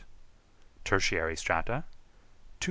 [0.83, 1.95] Tertiary strata 2,240.